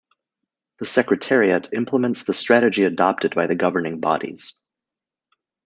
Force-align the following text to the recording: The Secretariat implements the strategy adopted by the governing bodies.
The 0.79 0.87
Secretariat 0.87 1.71
implements 1.73 2.23
the 2.23 2.33
strategy 2.33 2.85
adopted 2.85 3.35
by 3.35 3.45
the 3.45 3.53
governing 3.53 3.99
bodies. 3.99 4.59